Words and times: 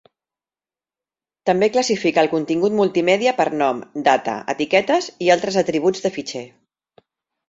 També 1.49 1.67
classifica 1.75 2.23
el 2.23 2.29
contingut 2.31 2.75
multimèdia 2.79 3.33
per 3.41 3.45
nom, 3.61 3.83
data, 4.07 4.33
etiquetes 4.55 5.11
i 5.27 5.29
altres 5.37 5.59
atributs 5.63 6.03
de 6.07 6.13
fitxer. 6.17 6.43